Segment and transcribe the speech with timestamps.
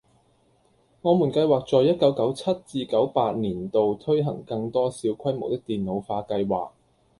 [1.03, 6.71] 我們計劃在一九九七至九八年度推行更多小規模的電腦化計劃